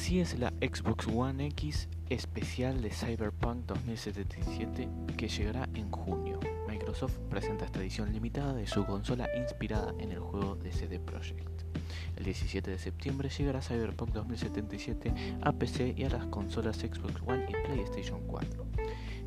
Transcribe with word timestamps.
Así 0.00 0.18
es 0.18 0.38
la 0.38 0.48
Xbox 0.62 1.06
One 1.08 1.46
X 1.48 1.86
especial 2.08 2.80
de 2.80 2.88
Cyberpunk 2.88 3.66
2077 3.66 4.88
que 5.14 5.28
llegará 5.28 5.68
en 5.74 5.90
junio. 5.90 6.40
Microsoft 6.66 7.18
presenta 7.28 7.66
esta 7.66 7.80
edición 7.80 8.10
limitada 8.10 8.54
de 8.54 8.66
su 8.66 8.86
consola 8.86 9.28
inspirada 9.36 9.92
en 9.98 10.12
el 10.12 10.18
juego 10.18 10.56
de 10.56 10.72
CD 10.72 10.98
Projekt. 10.98 11.66
El 12.16 12.24
17 12.24 12.70
de 12.70 12.78
septiembre 12.78 13.28
llegará 13.28 13.60
Cyberpunk 13.60 14.12
2077 14.12 15.12
a 15.42 15.52
PC 15.52 15.94
y 15.94 16.04
a 16.04 16.08
las 16.08 16.24
consolas 16.28 16.78
Xbox 16.78 17.20
One 17.26 17.44
y 17.46 17.66
PlayStation 17.66 18.22
4. 18.26 18.69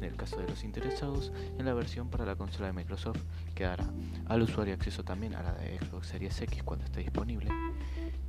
En 0.03 0.09
el 0.09 0.17
caso 0.17 0.35
de 0.35 0.45
los 0.49 0.65
interesados, 0.65 1.31
en 1.57 1.63
la 1.63 1.73
versión 1.73 2.09
para 2.09 2.25
la 2.25 2.35
consola 2.35 2.67
de 2.67 2.73
Microsoft 2.73 3.21
quedará 3.55 3.85
al 4.25 4.41
usuario 4.41 4.73
acceso 4.73 5.05
también 5.05 5.33
a 5.33 5.41
la 5.41 5.53
de 5.53 5.79
Xbox 5.79 6.07
Series 6.07 6.41
X 6.41 6.61
cuando 6.61 6.83
esté 6.83 6.99
disponible 6.99 7.49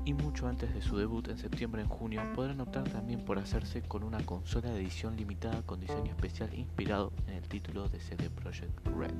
y 0.04 0.14
mucho 0.14 0.46
antes 0.46 0.72
de 0.72 0.80
su 0.80 0.96
debut 0.96 1.26
en 1.26 1.36
septiembre 1.36 1.82
en 1.82 1.88
junio 1.88 2.22
podrán 2.32 2.60
optar 2.60 2.84
también 2.84 3.24
por 3.24 3.40
hacerse 3.40 3.82
con 3.82 4.04
una 4.04 4.24
consola 4.24 4.70
de 4.70 4.82
edición 4.82 5.16
limitada 5.16 5.62
con 5.62 5.80
diseño 5.80 6.12
especial 6.12 6.54
inspirado 6.54 7.12
en 7.26 7.34
el 7.34 7.48
título 7.48 7.88
de 7.88 7.98
CD 7.98 8.30
Projekt 8.30 8.86
Red. 8.86 9.14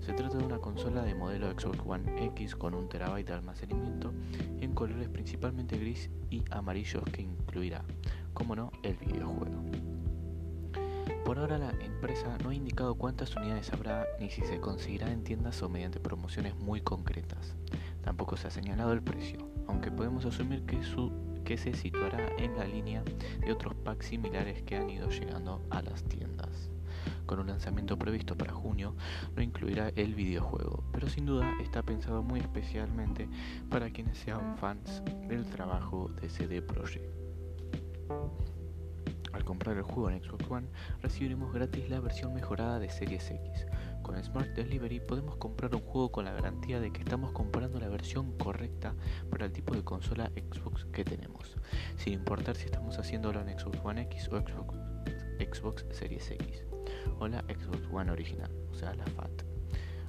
Se 0.00 0.14
trata 0.14 0.38
de 0.38 0.44
una 0.44 0.60
consola 0.60 1.02
de 1.02 1.14
modelo 1.14 1.50
Xbox 1.50 1.80
One 1.84 2.24
X 2.28 2.56
con 2.56 2.72
un 2.72 2.88
terabyte 2.88 3.26
de 3.26 3.34
almacenamiento 3.34 4.14
en 4.62 4.72
colores 4.72 5.10
principalmente 5.10 5.76
gris 5.76 6.08
y 6.30 6.42
amarillos 6.50 7.04
que 7.12 7.20
incluirá, 7.20 7.84
como 8.32 8.56
no, 8.56 8.72
el 8.82 8.96
videojuego. 8.96 9.62
Por 11.28 11.38
ahora 11.38 11.58
la 11.58 11.72
empresa 11.84 12.38
no 12.42 12.48
ha 12.48 12.54
indicado 12.54 12.94
cuántas 12.94 13.36
unidades 13.36 13.70
habrá 13.74 14.06
ni 14.18 14.30
si 14.30 14.40
se 14.46 14.60
conseguirá 14.60 15.12
en 15.12 15.24
tiendas 15.24 15.62
o 15.62 15.68
mediante 15.68 16.00
promociones 16.00 16.56
muy 16.56 16.80
concretas. 16.80 17.54
Tampoco 18.00 18.38
se 18.38 18.48
ha 18.48 18.50
señalado 18.50 18.94
el 18.94 19.02
precio, 19.02 19.46
aunque 19.66 19.90
podemos 19.90 20.24
asumir 20.24 20.64
que, 20.64 20.80
que 21.44 21.58
se 21.58 21.74
situará 21.74 22.30
en 22.38 22.56
la 22.56 22.64
línea 22.64 23.04
de 23.44 23.52
otros 23.52 23.74
packs 23.74 24.06
similares 24.06 24.62
que 24.62 24.76
han 24.76 24.88
ido 24.88 25.10
llegando 25.10 25.62
a 25.68 25.82
las 25.82 26.02
tiendas. 26.04 26.70
Con 27.26 27.40
un 27.40 27.48
lanzamiento 27.48 27.98
previsto 27.98 28.34
para 28.34 28.54
junio, 28.54 28.96
no 29.36 29.42
incluirá 29.42 29.90
el 29.96 30.14
videojuego, 30.14 30.82
pero 30.94 31.10
sin 31.10 31.26
duda 31.26 31.52
está 31.62 31.82
pensado 31.82 32.22
muy 32.22 32.40
especialmente 32.40 33.28
para 33.68 33.90
quienes 33.90 34.16
sean 34.16 34.56
fans 34.56 35.02
del 35.28 35.44
trabajo 35.44 36.08
de 36.08 36.30
CD 36.30 36.62
Projekt. 36.62 37.12
Al 39.38 39.44
comprar 39.44 39.76
el 39.76 39.84
juego 39.84 40.10
en 40.10 40.20
Xbox 40.20 40.50
One, 40.50 40.66
recibiremos 41.00 41.52
gratis 41.52 41.88
la 41.88 42.00
versión 42.00 42.34
mejorada 42.34 42.80
de 42.80 42.90
Series 42.90 43.30
X, 43.30 43.66
con 44.02 44.20
Smart 44.20 44.48
Delivery 44.48 44.98
podemos 44.98 45.36
comprar 45.36 45.72
un 45.76 45.80
juego 45.80 46.10
con 46.10 46.24
la 46.24 46.32
garantía 46.32 46.80
de 46.80 46.90
que 46.90 47.02
estamos 47.02 47.30
comprando 47.30 47.78
la 47.78 47.88
versión 47.88 48.36
correcta 48.36 48.96
para 49.30 49.46
el 49.46 49.52
tipo 49.52 49.76
de 49.76 49.84
consola 49.84 50.32
Xbox 50.34 50.86
que 50.86 51.04
tenemos, 51.04 51.56
sin 51.96 52.14
importar 52.14 52.56
si 52.56 52.64
estamos 52.64 52.98
haciéndolo 52.98 53.40
en 53.40 53.56
Xbox 53.56 53.78
One 53.84 54.02
X 54.02 54.28
o 54.32 54.40
Xbox, 54.40 54.74
Xbox 55.38 55.86
Series 55.92 56.32
X. 56.32 56.64
O 57.20 57.28
la 57.28 57.42
Xbox 57.42 57.86
One 57.92 58.10
original, 58.10 58.50
o 58.72 58.74
sea 58.74 58.92
la 58.94 59.06
FAT 59.06 59.47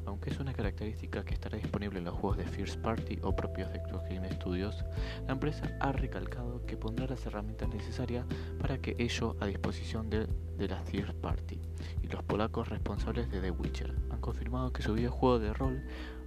aunque 0.09 0.31
es 0.31 0.39
una 0.39 0.53
característica 0.53 1.23
que 1.23 1.35
estará 1.35 1.57
disponible 1.57 1.99
en 1.99 2.05
los 2.05 2.15
juegos 2.15 2.37
de 2.37 2.45
First 2.45 2.81
Party 2.81 3.19
o 3.21 3.35
propios 3.35 3.71
de 3.71 3.79
Xbox 3.79 4.09
Game 4.09 4.29
Studios, 4.31 4.83
la 5.27 5.33
empresa 5.33 5.77
ha 5.79 5.91
recalcado 5.91 6.65
que 6.65 6.77
pondrá 6.77 7.05
las 7.05 7.25
herramientas 7.27 7.69
necesarias 7.69 8.25
para 8.59 8.79
que 8.79 8.95
ello 8.97 9.35
a 9.39 9.45
disposición 9.45 10.09
de, 10.09 10.27
de 10.57 10.67
la 10.67 10.81
First 10.81 11.13
Party, 11.19 11.61
y 12.01 12.07
los 12.07 12.23
polacos 12.23 12.69
responsables 12.69 13.29
de 13.29 13.39
The 13.39 13.51
Witcher 13.51 13.95
han 14.09 14.19
confirmado 14.19 14.73
que 14.73 14.81
su 14.81 14.93
videojuego 14.93 15.37
de 15.37 15.53
rol, 15.53 15.83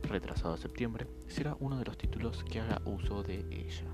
retrasado 0.09 0.55
a 0.55 0.59
septiembre, 0.59 1.09
será 1.27 1.57
uno 1.59 1.77
de 1.79 1.85
los 1.85 1.99
títulos 1.99 2.45
que 2.45 2.61
haga 2.61 2.81
uso 2.85 3.25
de 3.25 3.41
ella. 3.51 3.87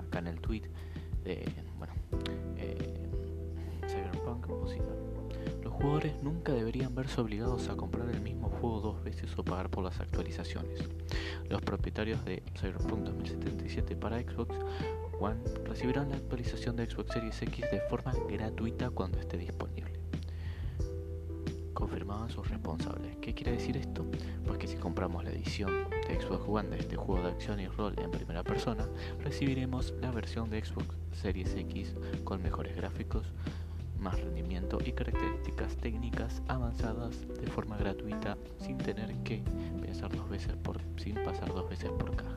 Acá 0.00 0.18
en 0.18 0.26
el 0.26 0.40
tweet 0.40 0.62
de 1.22 1.48
bueno, 1.78 1.92
eh, 2.56 3.08
Cyberpunk 3.86 4.46
los 5.62 5.72
jugadores 5.72 6.22
nunca 6.22 6.52
deberían 6.52 6.94
verse 6.94 7.20
obligados 7.20 7.68
a 7.68 7.76
comprar 7.76 8.08
el 8.10 8.20
mismo 8.20 8.48
juego 8.48 8.80
dos 8.80 9.04
veces 9.04 9.30
o 9.36 9.44
pagar 9.44 9.70
por 9.70 9.84
las 9.84 10.00
actualizaciones. 10.00 10.80
Los 11.48 11.62
propietarios 11.62 12.24
de 12.24 12.42
Cyberpunk 12.58 13.04
2077 13.04 13.96
para 13.96 14.20
Xbox 14.20 14.54
One 15.20 15.40
recibirán 15.64 16.10
la 16.10 16.16
actualización 16.16 16.76
de 16.76 16.86
Xbox 16.86 17.12
Series 17.12 17.42
X 17.42 17.64
de 17.70 17.80
forma 17.88 18.12
gratuita 18.28 18.90
cuando 18.90 19.18
esté 19.18 19.36
disponible. 19.36 19.98
Confirmaban 21.74 22.30
sus 22.30 22.48
responsables. 22.48 23.16
¿Qué 23.18 23.34
quiere 23.34 23.52
decir 23.52 23.76
esto? 23.76 24.04
Pues 24.46 24.58
que 24.58 24.66
si 24.66 24.76
compramos 24.76 25.24
la 25.24 25.30
edición 25.30 25.88
de 26.08 26.20
Xbox 26.20 26.44
One 26.46 26.70
de 26.70 26.78
este 26.78 26.96
juego 26.96 27.22
de 27.22 27.30
acción 27.30 27.60
y 27.60 27.68
rol 27.68 27.94
en 27.98 28.10
primera 28.10 28.42
persona, 28.42 28.88
recibiremos 29.20 29.94
la 30.00 30.10
versión 30.10 30.50
de 30.50 30.64
Xbox 30.64 30.96
Series 31.12 31.54
X 31.54 31.94
con 32.24 32.42
mejores 32.42 32.76
gráficos, 32.76 33.26
más 33.98 34.18
rendimiento 34.20 34.78
y 34.84 34.92
características 34.92 35.76
técnicas 35.76 36.42
avanzadas 36.48 37.26
de 37.40 37.46
forma 37.48 37.76
gratuita 37.76 38.36
sin 38.60 38.78
tener 38.78 39.14
que 39.24 39.42
pensar 39.80 40.14
dos 40.14 40.28
veces 40.28 40.54
por, 40.56 40.80
sin 40.96 41.14
pasar 41.16 41.48
dos 41.48 41.68
veces 41.68 41.90
por 41.90 42.14
caja. 42.16 42.36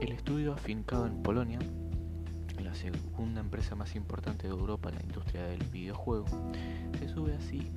El 0.00 0.12
estudio 0.12 0.52
afincado 0.52 1.06
en 1.06 1.22
Polonia, 1.22 1.58
la 2.60 2.74
segunda 2.74 3.40
empresa 3.40 3.74
más 3.74 3.94
importante 3.94 4.46
de 4.46 4.52
Europa 4.52 4.88
en 4.88 4.96
la 4.96 5.02
industria 5.02 5.44
del 5.44 5.62
videojuego, 5.64 6.26
se 6.98 7.08
sube 7.08 7.34
así 7.34 7.70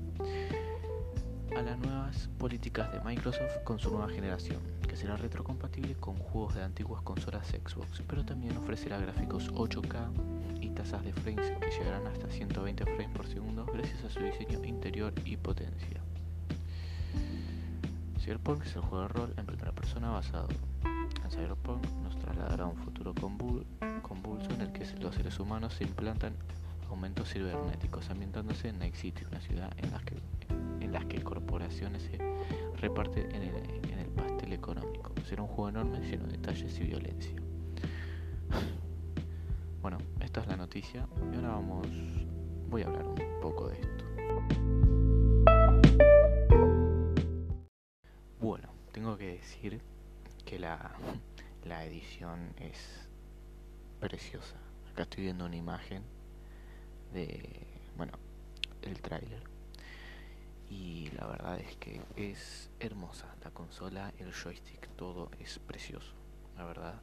a 1.56 1.62
las 1.62 1.78
nuevas 1.79 2.29
políticas 2.38 2.91
de 2.91 3.00
Microsoft 3.01 3.63
con 3.63 3.79
su 3.79 3.91
nueva 3.91 4.09
generación, 4.09 4.59
será 4.95 5.17
retrocompatible 5.17 5.95
con 5.95 6.16
juegos 6.17 6.56
de 6.56 6.63
antiguas 6.63 7.01
consolas 7.01 7.47
Xbox, 7.47 8.01
pero 8.07 8.23
también 8.23 8.56
ofrecerá 8.57 8.97
gráficos 8.97 9.51
8K 9.53 10.61
y 10.61 10.69
tasas 10.69 11.03
de 11.03 11.11
frames 11.13 11.51
que 11.59 11.72
llegarán 11.72 12.07
hasta 12.07 12.29
120 12.29 12.85
frames 12.85 13.09
por 13.09 13.28
segundo 13.28 13.66
gracias 13.66 14.03
a 14.03 14.09
su 14.09 14.19
diseño 14.22 14.63
interior 14.63 15.13
y 15.25 15.38
potencia. 15.38 16.01
Cyberpunk 18.19 18.66
es 18.66 18.75
el 18.75 18.81
juego 18.81 19.01
de 19.01 19.07
rol 19.09 19.33
en 19.38 19.45
primera 19.45 19.72
persona 19.72 20.09
basado 20.09 20.47
en 20.83 21.31
Cyberpunk, 21.31 21.85
nos 22.03 22.17
trasladará 22.17 22.63
a 22.63 22.67
un 22.67 22.77
futuro 22.77 23.13
convulso 23.13 24.50
en 24.51 24.62
el 24.62 24.72
que 24.72 24.85
los 25.00 25.16
seres 25.16 25.39
humanos 25.39 25.73
se 25.73 25.83
implantan 25.83 26.33
aumentos 26.89 27.31
cibernéticos, 27.33 28.09
ambientándose 28.09 28.69
en 28.69 28.79
Night 28.79 28.95
City, 28.95 29.23
una 29.29 29.41
ciudad 29.41 29.72
en 29.77 29.91
la 29.91 30.00
que, 30.00 30.16
en 30.79 30.91
las 30.91 31.06
que 31.06 31.22
corporaciones 31.22 32.03
se 32.03 32.17
reparten 32.79 33.31
en 33.35 33.44
el 33.44 33.94
pastel 34.15 34.53
económico. 34.53 35.11
Será 35.27 35.43
un 35.43 35.47
juego 35.47 35.69
enorme 35.69 35.99
lleno 35.99 36.25
de 36.25 36.33
detalles 36.33 36.79
y 36.79 36.83
violencia. 36.83 37.35
Bueno, 39.81 39.99
esta 40.19 40.41
es 40.41 40.47
la 40.47 40.57
noticia 40.57 41.07
y 41.31 41.35
ahora 41.35 41.49
vamos, 41.49 41.87
voy 42.71 42.81
a 42.81 42.87
hablar 42.87 43.05
un 43.05 43.39
poco 43.39 43.67
de 43.67 43.75
esto. 43.79 44.05
Bueno, 48.39 48.67
tengo 48.91 49.15
que 49.15 49.27
decir 49.33 49.81
que 50.43 50.57
la, 50.57 50.91
la 51.65 51.85
edición 51.85 52.55
es 52.57 53.07
preciosa. 53.99 54.55
Acá 54.91 55.03
estoy 55.03 55.25
viendo 55.25 55.45
una 55.45 55.55
imagen 55.55 56.01
de, 57.13 57.67
bueno, 57.95 58.13
el 58.81 58.99
tráiler. 59.01 59.54
Y 60.69 61.09
la 61.11 61.27
verdad 61.27 61.59
es 61.59 61.75
que 61.77 62.01
es 62.15 62.69
hermosa. 62.79 63.35
La 63.43 63.51
consola, 63.51 64.13
el 64.17 64.33
joystick, 64.33 64.87
todo 64.95 65.29
es 65.39 65.59
precioso. 65.59 66.13
La 66.57 66.65
verdad. 66.65 67.01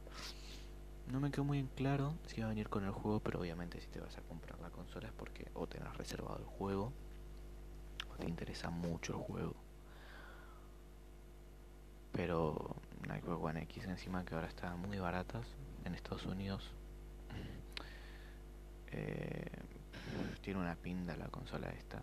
No 1.11 1.19
me 1.19 1.31
quedó 1.31 1.43
muy 1.43 1.59
en 1.59 1.67
claro 1.67 2.13
si 2.27 2.39
va 2.39 2.47
a 2.47 2.49
venir 2.49 2.69
con 2.69 2.85
el 2.85 2.91
juego, 2.91 3.19
pero 3.19 3.39
obviamente 3.39 3.81
si 3.81 3.87
te 3.87 3.99
vas 3.99 4.17
a 4.17 4.21
comprar 4.21 4.59
la 4.61 4.69
consola 4.69 5.07
es 5.07 5.13
porque 5.13 5.51
o 5.53 5.67
te 5.67 5.77
has 5.79 5.97
reservado 5.97 6.37
el 6.37 6.45
juego 6.45 6.93
o 8.09 8.15
te 8.15 8.25
interesa 8.25 8.69
mucho 8.69 9.13
el 9.13 9.19
juego. 9.19 9.55
Pero 12.13 12.75
Xbox 13.03 13.43
One 13.43 13.63
X 13.63 13.85
encima 13.85 14.23
que 14.23 14.35
ahora 14.35 14.47
está 14.47 14.75
muy 14.75 14.99
baratas 14.99 15.45
en 15.85 15.95
Estados 15.95 16.25
Unidos. 16.25 16.71
Eh, 18.95 19.49
tiene 20.41 20.59
una 20.59 20.75
pinta 20.75 21.17
la 21.17 21.27
consola 21.27 21.69
esta. 21.71 22.01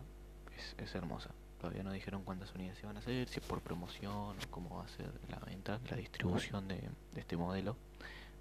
Es, 0.79 0.95
hermosa. 0.95 1.31
Todavía 1.61 1.83
no 1.83 1.93
dijeron 1.93 2.25
cuántas 2.25 2.55
unidades 2.55 2.79
se 2.79 2.87
van 2.87 2.97
a 2.97 3.01
hacer, 3.01 3.29
si 3.29 3.39
es 3.41 3.47
por 3.47 3.61
promoción 3.61 4.37
o 4.37 4.51
cómo 4.51 4.79
va 4.79 4.85
a 4.85 4.89
ser 4.89 5.13
la 5.29 5.39
venta, 5.41 5.79
la 5.91 5.97
distribución 5.97 6.69
de 6.69 6.89
este 7.17 7.37
modelo 7.37 7.77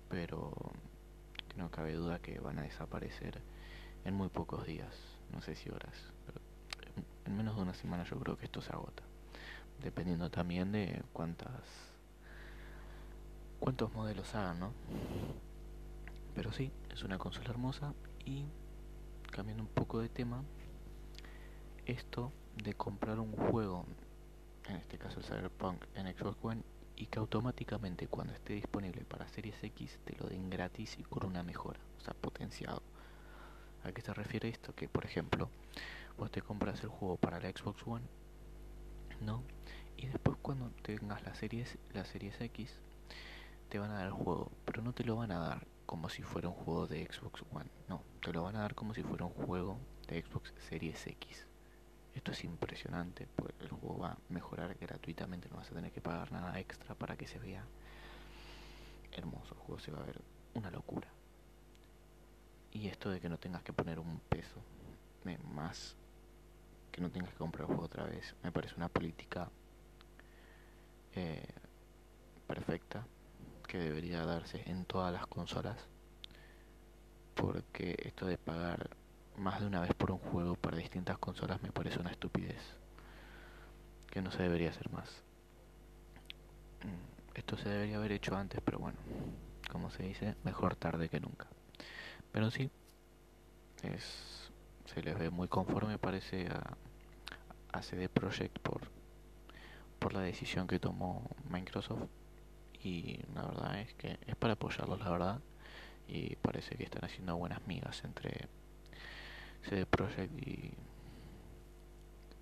pero 0.10 0.52
no 1.56 1.70
cabe 1.70 1.94
duda 1.94 2.20
que 2.20 2.40
van 2.40 2.60
a 2.60 2.64
desaparecer 2.64 3.42
en 4.06 4.14
muy 4.16 4.30
pocos 4.30 4.66
días, 4.66 4.94
no 5.32 5.42
sé 5.42 5.56
si 5.56 5.70
horas, 5.70 5.96
pero 6.26 6.40
en 7.26 7.38
menos 7.38 7.56
de 7.56 7.62
una 7.62 7.74
semana 7.74 8.04
yo 8.04 8.20
creo 8.20 8.38
que 8.38 8.46
esto 8.46 8.62
se 8.62 8.72
agota, 8.74 9.04
dependiendo 9.82 10.30
también 10.30 10.72
de 10.72 11.04
cuántas 11.14 11.52
cuántos 13.60 13.94
modelos 13.94 14.34
hagan, 14.36 14.60
¿no? 14.60 14.74
Pero 16.34 16.52
sí, 16.54 16.72
es 16.92 17.04
una 17.04 17.18
consola 17.18 17.50
hermosa 17.50 17.94
y 18.26 18.46
cambiando 19.32 19.64
un 19.64 19.70
poco 19.70 20.00
de 20.00 20.10
tema, 20.10 20.44
esto 21.86 22.32
de 22.64 22.74
comprar 22.74 23.20
un 23.20 23.32
juego, 23.32 23.86
en 24.68 24.76
este 24.76 24.98
caso 24.98 25.20
el 25.20 25.26
Cyberpunk 25.26 25.86
en 25.96 26.14
Xbox 26.14 26.38
One 26.44 26.62
y 26.96 27.06
que 27.06 27.20
automáticamente 27.20 28.08
cuando 28.08 28.34
esté 28.34 28.54
disponible 28.54 29.06
para 29.06 29.28
Series 29.30 29.64
X 29.64 30.00
te 30.04 30.16
lo 30.18 30.28
den 30.28 30.50
gratis 30.50 30.98
y 31.00 31.04
con 31.04 31.26
una 31.26 31.44
mejora, 31.44 31.80
o 31.98 32.02
sea, 32.02 32.14
potenciado. 32.14 32.82
¿A 33.84 33.92
qué 33.94 34.02
se 34.02 34.14
refiere 34.14 34.50
esto? 34.50 34.76
Que 34.76 34.90
por 34.90 35.06
ejemplo, 35.06 35.50
vos 36.18 36.30
te 36.32 36.42
compras 36.42 36.84
el 36.84 36.90
juego 36.90 37.16
para 37.16 37.40
la 37.40 37.50
Xbox 37.50 37.82
One, 37.88 38.06
¿no? 39.22 39.44
Y 39.96 40.08
después 40.08 40.38
cuando 40.42 40.70
tengas 40.82 41.24
la 41.24 41.34
series, 41.36 41.78
la 41.94 42.04
Series 42.04 42.40
X, 42.42 42.74
te 43.70 43.80
van 43.80 43.92
a 43.92 43.96
dar 43.96 44.08
el 44.08 44.14
juego, 44.14 44.52
pero 44.66 44.82
no 44.82 44.94
te 44.94 45.06
lo 45.06 45.16
van 45.16 45.32
a 45.32 45.40
dar 45.40 45.68
como 45.86 46.10
si 46.10 46.24
fuera 46.24 46.50
un 46.50 46.56
juego 46.56 46.88
de 46.88 47.06
Xbox 47.06 47.44
One, 47.52 47.70
no, 47.88 48.04
te 48.22 48.34
lo 48.34 48.44
van 48.44 48.58
a 48.58 48.62
dar 48.62 48.76
como 48.76 48.94
si 48.94 49.04
fuera 49.04 49.26
un 49.26 49.34
juego 49.34 49.78
de 50.08 50.22
Xbox 50.22 50.54
Series 50.68 51.08
X. 51.08 51.49
Esto 52.16 52.32
es 52.32 52.44
impresionante, 52.44 53.28
porque 53.36 53.64
el 53.64 53.70
juego 53.70 54.00
va 54.00 54.12
a 54.12 54.18
mejorar 54.30 54.76
gratuitamente, 54.76 55.48
no 55.50 55.58
vas 55.58 55.72
a 55.72 55.76
tener 55.76 55.92
que 55.92 56.02
pagar 56.02 56.32
nada 56.32 56.60
extra 56.60 56.96
para 56.96 57.16
que 57.16 57.28
se 57.28 57.40
vea 57.40 57.64
hermoso. 59.12 59.54
El 59.56 59.62
juego 59.62 59.80
se 59.80 59.92
va 59.92 60.00
a 60.00 60.06
ver 60.06 60.22
una 60.56 60.72
locura. 60.72 61.08
Y 62.72 62.88
esto 62.88 63.10
de 63.10 63.20
que 63.20 63.30
no 63.30 63.38
tengas 63.38 63.64
que 63.64 63.74
poner 63.74 64.00
un 64.00 64.20
peso 64.20 64.62
más, 65.54 65.96
que 66.92 67.02
no 67.02 67.10
tengas 67.10 67.32
que 67.32 67.38
comprar 67.38 67.62
el 67.62 67.68
juego 67.68 67.84
otra 67.84 68.04
vez, 68.04 68.36
me 68.44 68.52
parece 68.52 68.76
una 68.76 68.90
política 68.90 69.50
eh, 71.14 71.48
perfecta 72.48 73.06
que 73.68 73.78
debería 73.78 74.26
darse 74.26 74.64
en 74.70 74.86
todas 74.86 75.14
las 75.14 75.28
consolas. 75.28 75.78
Porque 77.36 77.96
esto 78.00 78.26
de 78.26 78.38
pagar 78.38 78.90
más 79.40 79.62
de 79.62 79.68
una 79.68 79.82
vez 79.82 79.94
por 79.94 80.12
un 80.12 80.20
juego 80.20 80.56
para 80.56 80.78
distintas 80.78 81.18
consolas 81.18 81.62
me 81.64 81.72
parece 81.72 82.00
una 82.00 82.12
estupidez. 82.12 82.62
Que 84.12 84.22
no 84.22 84.32
se 84.32 84.44
debería 84.44 84.70
hacer 84.70 84.92
más. 84.92 85.24
Mm, 86.84 87.38
esto 87.38 87.58
se 87.58 87.70
debería 87.70 87.98
haber 87.98 88.12
hecho 88.12 88.36
antes, 88.36 88.62
pero 88.64 88.80
bueno, 88.80 88.98
como 89.72 89.92
se 89.92 90.04
dice, 90.04 90.36
mejor 90.44 90.76
tarde 90.76 91.10
que 91.10 91.20
nunca. 91.20 91.48
Pero 92.32 92.52
sí, 92.52 92.70
es, 93.84 94.52
se 94.86 95.02
les 95.02 95.18
ve 95.18 95.30
muy 95.30 95.48
conforme 95.48 95.98
parece 95.98 96.48
a, 96.48 96.78
a 97.72 97.82
CD 97.82 98.10
Projekt 98.10 98.60
por, 98.60 98.82
por 100.00 100.14
la 100.14 100.22
decisión 100.22 100.68
que 100.68 100.80
tomó 100.80 101.30
Microsoft 101.50 102.10
y 102.82 103.20
la 103.34 103.44
verdad 103.46 103.80
es 103.80 103.94
que 103.96 104.18
es 104.26 104.36
para 104.36 104.54
apoyarlos 104.54 105.00
la 105.00 105.10
verdad 105.10 105.40
y 106.08 106.36
parece 106.38 106.76
que 106.76 106.84
están 106.84 107.06
haciendo 107.06 107.36
buenas 107.38 107.66
migas 107.68 108.04
entre 108.04 108.48
CD 109.64 109.86
Projekt 109.86 110.32
y, 110.40 110.74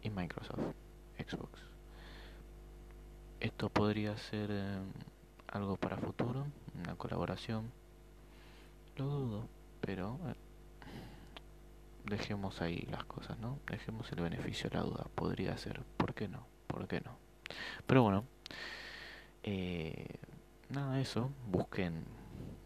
y 0.02 0.10
Microsoft 0.10 0.74
Xbox 1.18 1.62
esto 3.40 3.70
podría 3.70 4.18
ser 4.18 4.50
eh, 4.52 4.80
algo 5.48 5.78
para 5.78 5.98
futuro 5.98 6.48
una 6.76 6.96
colaboración 6.96 7.72
lo 8.98 9.06
dudo 9.06 9.48
pero 9.82 10.20
eh, 10.28 10.34
dejemos 12.10 12.62
ahí 12.62 12.88
las 12.90 13.04
cosas, 13.06 13.38
¿no? 13.40 13.60
Dejemos 13.70 14.12
el 14.12 14.22
beneficio 14.22 14.70
de 14.70 14.78
la 14.78 14.84
duda. 14.84 15.06
Podría 15.16 15.58
ser, 15.58 15.84
¿por 15.98 16.14
qué 16.14 16.28
no? 16.28 16.46
¿Por 16.68 16.88
qué 16.88 17.02
no? 17.02 17.18
Pero 17.86 18.04
bueno, 18.04 18.24
eh, 19.44 20.08
nada, 20.70 21.00
eso. 21.00 21.30
Busquen, 21.52 22.06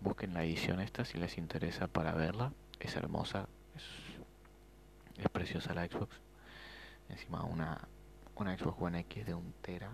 busquen 0.01 0.33
la 0.33 0.44
edición 0.44 0.80
esta 0.80 1.06
si 1.06 1.18
les 1.18 1.38
interesa 1.38 1.88
para 1.88 2.13
verla. 2.13 2.53
Es 2.80 2.95
hermosa, 2.95 3.48
es, 5.23 5.29
preciosa 5.29 5.73
la 5.73 5.85
Xbox. 5.85 6.19
Encima 7.09 7.44
una, 7.44 7.88
una 8.35 8.57
Xbox 8.57 8.81
One 8.81 9.00
X 9.01 9.25
de 9.25 9.33
un 9.33 9.53
tera, 9.62 9.91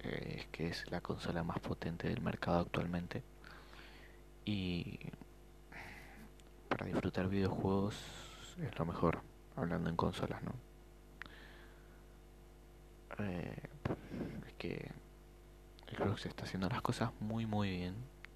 eh, 0.00 0.46
que 0.52 0.68
es 0.68 0.90
la 0.90 1.00
consola 1.00 1.42
más 1.42 1.60
potente 1.60 2.08
del 2.08 2.20
mercado 2.20 2.60
actualmente. 2.60 3.22
Y 4.44 4.98
para 6.68 6.86
disfrutar 6.86 7.28
videojuegos 7.28 7.96
es 8.60 8.78
lo 8.78 8.84
mejor, 8.84 9.20
hablando 9.56 9.88
en 9.90 9.96
consolas, 9.96 10.42
¿no? 10.42 10.52
Eh, 13.18 13.62
es 14.46 14.54
que 14.54 14.90
Xbox 15.96 16.26
está 16.26 16.44
haciendo 16.44 16.68
las 16.68 16.82
cosas 16.82 17.12
muy 17.20 17.46
muy 17.46 17.70
bien 17.70 17.94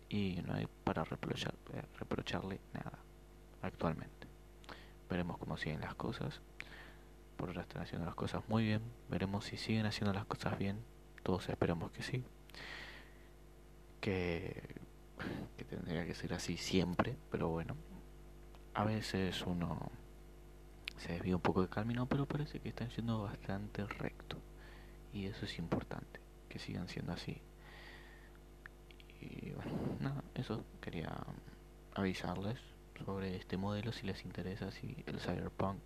y 0.08 0.40
no 0.46 0.54
hay 0.54 0.69
para 0.84 1.04
reprochar, 1.04 1.54
eh, 1.75 1.82
reprocharle 1.99 2.61
nada 2.72 2.99
actualmente. 3.62 4.17
Veremos 5.08 5.38
cómo 5.38 5.56
siguen 5.56 5.81
las 5.81 5.94
cosas. 5.94 6.40
Por 7.37 7.49
ahora 7.49 7.62
están 7.62 7.82
haciendo 7.82 8.06
las 8.06 8.14
cosas 8.14 8.43
muy 8.49 8.64
bien. 8.64 8.82
Veremos 9.08 9.44
si 9.44 9.56
siguen 9.56 9.87
haciendo 9.87 10.12
las 10.12 10.26
cosas 10.26 10.58
bien. 10.58 10.78
Todos 11.22 11.49
esperamos 11.49 11.90
que 11.93 12.02
sí. 12.02 12.25
Que, 14.00 14.62
que 15.56 15.64
tendría 15.64 16.05
que 16.06 16.14
ser 16.14 16.34
así 16.34 16.56
siempre, 16.56 17.16
pero 17.31 17.49
bueno, 17.49 17.75
a 18.75 18.84
veces 18.84 19.44
uno 19.46 19.90
se 20.99 21.12
desvía 21.12 21.37
un 21.37 21.43
poco 21.43 21.62
de 21.62 21.69
camino, 21.69 22.06
pero 22.06 22.26
parece 22.26 22.61
que 22.61 22.69
están 22.69 22.90
siendo 22.90 23.22
bastante 23.22 23.84
recto. 23.87 24.37
Y 25.12 25.26
eso 25.26 25.46
es 25.46 25.58
importante, 25.58 26.20
que 26.49 26.58
sigan 26.58 26.88
siendo 26.88 27.12
así. 27.12 27.40
Y 29.20 29.50
bueno, 29.50 29.72
nada, 30.00 30.22
eso 30.34 30.64
quería 30.81 31.12
avisarles 31.94 32.58
sobre 33.04 33.36
este 33.36 33.56
modelo 33.56 33.92
si 33.92 34.06
les 34.06 34.24
interesa, 34.24 34.70
si 34.70 35.04
el 35.06 35.20
Cyberpunk 35.20 35.80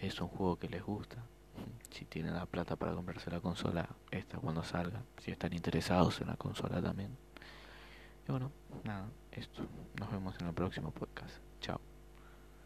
es 0.00 0.20
un 0.20 0.28
juego 0.28 0.58
que 0.58 0.68
les 0.68 0.82
gusta, 0.82 1.24
si 1.90 2.04
tienen 2.04 2.34
la 2.34 2.46
plata 2.46 2.76
para 2.76 2.94
comprarse 2.94 3.30
la 3.30 3.40
consola 3.40 3.88
esta 4.10 4.38
cuando 4.38 4.62
salga, 4.62 5.02
si 5.18 5.30
están 5.30 5.52
interesados 5.52 6.20
en 6.20 6.28
la 6.28 6.36
consola 6.36 6.80
también. 6.80 7.16
Y 8.26 8.30
bueno, 8.30 8.52
nada, 8.84 9.08
esto. 9.32 9.66
Nos 9.98 10.10
vemos 10.10 10.34
en 10.40 10.46
el 10.46 10.54
próximo 10.54 10.92
podcast. 10.92 11.51